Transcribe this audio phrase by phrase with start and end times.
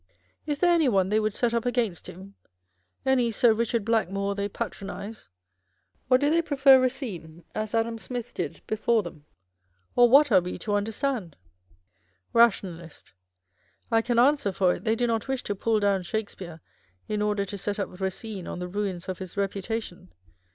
[0.47, 2.33] Is there any one they would set up against him
[3.05, 5.29] â€" any Sir Eichard Blackmore they patronise;
[6.09, 9.25] or do they prefer Eacine, as Adam Smith did before them?
[9.95, 11.37] Or what are we to understand'?
[12.33, 13.13] Rationalist.
[13.91, 16.61] I can answer for it, they do not wish to pull down Shakespeare
[17.07, 20.11] in order to set up Eacine on the ruins of his reputation.